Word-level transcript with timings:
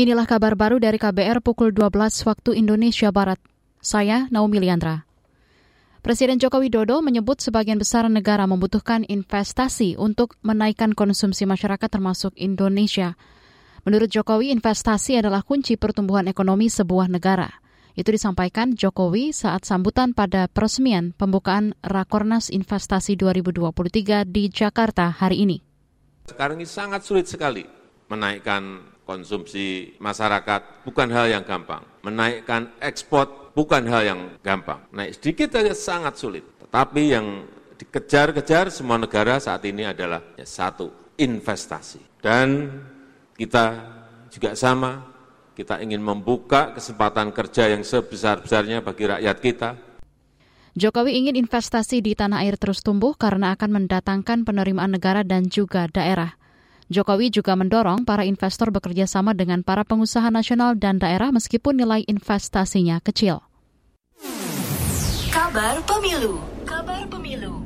Inilah 0.00 0.24
kabar 0.24 0.56
baru 0.56 0.80
dari 0.80 0.96
KBR 0.96 1.44
pukul 1.44 1.76
12 1.76 2.24
waktu 2.24 2.56
Indonesia 2.56 3.12
Barat. 3.12 3.36
Saya 3.84 4.32
Naomi 4.32 4.56
Liandra. 4.56 5.04
Presiden 6.00 6.40
Joko 6.40 6.56
Widodo 6.64 7.04
menyebut 7.04 7.44
sebagian 7.44 7.76
besar 7.76 8.08
negara 8.08 8.48
membutuhkan 8.48 9.04
investasi 9.04 10.00
untuk 10.00 10.40
menaikkan 10.40 10.96
konsumsi 10.96 11.44
masyarakat 11.44 11.84
termasuk 11.84 12.32
Indonesia. 12.40 13.12
Menurut 13.84 14.08
Jokowi, 14.08 14.48
investasi 14.56 15.20
adalah 15.20 15.44
kunci 15.44 15.76
pertumbuhan 15.76 16.32
ekonomi 16.32 16.72
sebuah 16.72 17.12
negara. 17.12 17.60
Itu 17.92 18.08
disampaikan 18.16 18.72
Jokowi 18.72 19.36
saat 19.36 19.68
sambutan 19.68 20.16
pada 20.16 20.48
peresmian 20.48 21.12
pembukaan 21.12 21.76
Rakornas 21.84 22.48
Investasi 22.48 23.20
2023 23.20 24.24
di 24.24 24.48
Jakarta 24.48 25.12
hari 25.12 25.44
ini. 25.44 25.60
Sekarang 26.24 26.56
ini 26.56 26.64
sangat 26.64 27.04
sulit 27.04 27.28
sekali 27.28 27.68
menaikkan 28.08 28.89
konsumsi 29.04 29.96
masyarakat 29.98 30.84
bukan 30.86 31.08
hal 31.10 31.26
yang 31.28 31.44
gampang. 31.44 31.82
Menaikkan 32.06 32.72
ekspor 32.80 33.52
bukan 33.52 33.84
hal 33.90 34.02
yang 34.06 34.20
gampang. 34.40 34.80
Naik 34.94 35.18
sedikit 35.18 35.54
saja 35.54 35.72
sangat 35.74 36.14
sulit. 36.16 36.44
Tetapi 36.62 37.02
yang 37.10 37.26
dikejar-kejar 37.80 38.68
semua 38.68 39.00
negara 39.00 39.40
saat 39.40 39.64
ini 39.64 39.88
adalah 39.88 40.20
ya, 40.36 40.46
satu, 40.46 41.16
investasi. 41.16 42.20
Dan 42.20 42.68
kita 43.36 43.80
juga 44.28 44.52
sama, 44.54 45.04
kita 45.56 45.80
ingin 45.84 46.00
membuka 46.00 46.72
kesempatan 46.76 47.32
kerja 47.32 47.68
yang 47.68 47.84
sebesar-besarnya 47.84 48.80
bagi 48.80 49.04
rakyat 49.08 49.38
kita. 49.40 49.70
Jokowi 50.78 51.18
ingin 51.18 51.34
investasi 51.34 51.98
di 51.98 52.14
tanah 52.14 52.46
air 52.46 52.54
terus 52.54 52.80
tumbuh 52.86 53.18
karena 53.18 53.58
akan 53.58 53.82
mendatangkan 53.84 54.46
penerimaan 54.46 54.94
negara 54.94 55.26
dan 55.26 55.50
juga 55.50 55.90
daerah. 55.90 56.39
Jokowi 56.90 57.30
juga 57.30 57.54
mendorong 57.54 58.02
para 58.02 58.26
investor 58.26 58.74
bekerja 58.74 59.06
sama 59.06 59.30
dengan 59.30 59.62
para 59.62 59.86
pengusaha 59.86 60.26
nasional 60.34 60.74
dan 60.74 60.98
daerah 60.98 61.30
meskipun 61.30 61.78
nilai 61.78 62.02
investasinya 62.10 62.98
kecil. 62.98 63.46
Kabar 65.30 65.78
Pemilu 65.86 66.42
Kabar 66.66 67.06
Pemilu 67.06 67.62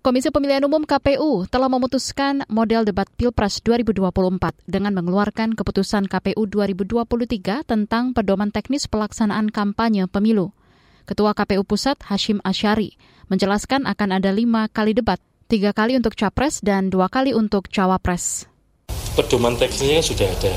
Komisi 0.00 0.30
Pemilihan 0.30 0.62
Umum 0.62 0.86
KPU 0.86 1.50
telah 1.50 1.66
memutuskan 1.66 2.46
model 2.46 2.86
debat 2.86 3.10
Pilpres 3.18 3.60
2024 3.66 4.08
dengan 4.64 4.94
mengeluarkan 4.94 5.58
keputusan 5.58 6.06
KPU 6.06 6.46
2023 6.46 7.66
tentang 7.66 8.14
pedoman 8.14 8.54
teknis 8.54 8.86
pelaksanaan 8.86 9.50
kampanye 9.50 10.06
pemilu. 10.06 10.54
Ketua 11.04 11.34
KPU 11.34 11.66
Pusat 11.66 12.06
Hashim 12.06 12.38
Asyari 12.46 12.94
menjelaskan 13.26 13.90
akan 13.90 14.22
ada 14.22 14.30
lima 14.30 14.70
kali 14.70 14.94
debat 14.94 15.18
tiga 15.50 15.74
kali 15.74 15.98
untuk 15.98 16.14
capres 16.14 16.62
dan 16.62 16.94
dua 16.94 17.10
kali 17.10 17.34
untuk 17.34 17.66
cawapres. 17.66 18.46
Pedoman 19.18 19.58
teknisnya 19.58 19.98
sudah 19.98 20.30
ada. 20.30 20.54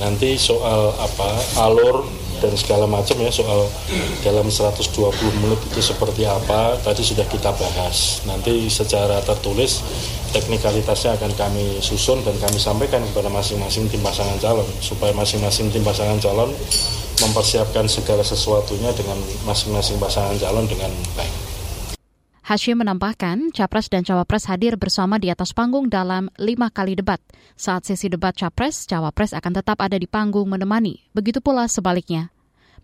Nanti 0.00 0.40
soal 0.40 0.96
apa 0.96 1.28
alur 1.60 2.08
dan 2.40 2.56
segala 2.56 2.88
macam 2.88 3.20
ya 3.20 3.28
soal 3.28 3.68
dalam 4.24 4.48
120 4.48 4.82
menit 5.44 5.60
itu 5.68 5.84
seperti 5.84 6.24
apa 6.24 6.80
tadi 6.80 7.04
sudah 7.04 7.28
kita 7.28 7.52
bahas. 7.52 8.24
Nanti 8.24 8.72
secara 8.72 9.20
tertulis 9.20 9.84
teknikalitasnya 10.32 11.20
akan 11.20 11.36
kami 11.36 11.84
susun 11.84 12.24
dan 12.24 12.32
kami 12.40 12.56
sampaikan 12.56 13.04
kepada 13.12 13.28
masing-masing 13.28 13.84
tim 13.92 14.00
pasangan 14.00 14.40
calon 14.40 14.66
supaya 14.80 15.12
masing-masing 15.12 15.68
tim 15.68 15.84
pasangan 15.84 16.16
calon 16.16 16.50
mempersiapkan 17.20 17.84
segala 17.84 18.24
sesuatunya 18.24 18.90
dengan 18.96 19.20
masing-masing 19.44 20.00
pasangan 20.00 20.34
calon 20.40 20.64
dengan 20.64 20.88
baik. 21.14 21.41
Hashim 22.52 22.84
menambahkan, 22.84 23.48
Capres 23.56 23.88
dan 23.88 24.04
Cawapres 24.04 24.44
hadir 24.44 24.76
bersama 24.76 25.16
di 25.16 25.32
atas 25.32 25.56
panggung 25.56 25.88
dalam 25.88 26.28
lima 26.36 26.68
kali 26.68 26.92
debat. 26.92 27.16
Saat 27.56 27.88
sesi 27.88 28.12
debat 28.12 28.36
Capres, 28.36 28.84
Cawapres 28.84 29.32
akan 29.32 29.56
tetap 29.56 29.80
ada 29.80 29.96
di 29.96 30.04
panggung 30.04 30.52
menemani. 30.52 31.00
Begitu 31.16 31.40
pula 31.40 31.64
sebaliknya. 31.64 32.28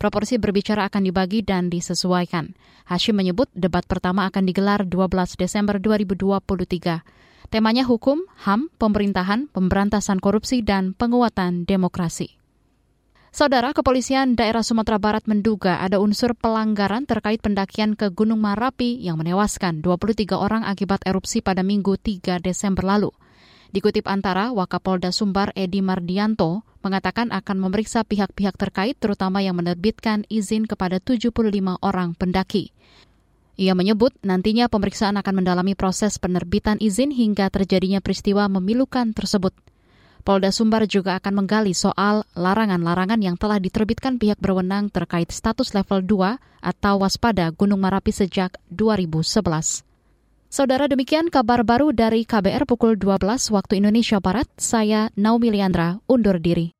Proporsi 0.00 0.41
berbicara 0.41 0.89
akan 0.89 1.05
dibagi 1.05 1.44
dan 1.44 1.69
disesuaikan. 1.69 2.56
Hashim 2.89 3.20
menyebut 3.20 3.52
debat 3.52 3.84
pertama 3.84 4.24
akan 4.33 4.48
digelar 4.48 4.89
12 4.89 5.36
Desember 5.36 5.77
2023. 5.77 7.52
Temanya 7.52 7.85
hukum, 7.85 8.24
HAM, 8.48 8.73
pemerintahan, 8.80 9.52
pemberantasan 9.52 10.17
korupsi, 10.17 10.64
dan 10.64 10.96
penguatan 10.96 11.68
demokrasi. 11.68 12.40
Saudara 13.38 13.70
Kepolisian 13.70 14.34
Daerah 14.34 14.66
Sumatera 14.66 14.98
Barat 14.98 15.30
menduga 15.30 15.78
ada 15.78 16.02
unsur 16.02 16.34
pelanggaran 16.34 17.06
terkait 17.06 17.38
pendakian 17.38 17.94
ke 17.94 18.10
Gunung 18.10 18.42
Marapi 18.42 18.98
yang 18.98 19.14
menewaskan 19.14 19.78
23 19.78 20.34
orang 20.34 20.66
akibat 20.66 21.06
erupsi 21.06 21.38
pada 21.38 21.62
Minggu 21.62 21.94
3 22.02 22.42
Desember 22.42 22.82
lalu. 22.82 23.14
Dikutip 23.70 24.10
antara, 24.10 24.50
Wakapolda 24.50 25.14
Sumbar 25.14 25.54
Edi 25.54 25.78
Mardianto 25.78 26.66
mengatakan 26.82 27.30
akan 27.30 27.62
memeriksa 27.62 28.02
pihak-pihak 28.02 28.58
terkait 28.58 28.98
terutama 28.98 29.38
yang 29.38 29.55
menerbitkan 29.55 30.26
izin 30.26 30.66
kepada 30.66 30.98
75 30.98 31.30
orang 31.78 32.18
pendaki. 32.18 32.74
Ia 33.55 33.78
menyebut 33.78 34.18
nantinya 34.26 34.66
pemeriksaan 34.66 35.14
akan 35.14 35.46
mendalami 35.46 35.78
proses 35.78 36.18
penerbitan 36.18 36.82
izin 36.82 37.14
hingga 37.14 37.55
terjadinya 37.55 38.02
peristiwa 38.02 38.50
memilukan 38.50 39.14
tersebut. 39.14 39.55
Polda 40.24 40.55
Sumbar 40.55 40.86
juga 40.86 41.18
akan 41.18 41.45
menggali 41.45 41.74
soal 41.74 42.23
larangan-larangan 42.39 43.18
yang 43.18 43.36
telah 43.36 43.58
diterbitkan 43.58 44.17
pihak 44.17 44.39
berwenang 44.39 44.89
terkait 44.89 45.29
status 45.29 45.74
level 45.74 46.01
2 46.06 46.39
atau 46.62 46.95
waspada 47.02 47.51
Gunung 47.51 47.83
Marapi 47.83 48.14
sejak 48.14 48.56
2011. 48.70 49.84
Saudara 50.48 50.89
demikian 50.89 51.29
kabar 51.29 51.61
baru 51.61 51.92
dari 51.92 52.24
KBR 52.24 52.64
pukul 52.64 52.96
12 52.96 53.52
waktu 53.52 53.84
Indonesia 53.84 54.17
Barat, 54.17 54.48
saya 54.56 55.12
Naomi 55.12 55.52
Liandra 55.52 56.01
undur 56.08 56.40
diri. 56.40 56.77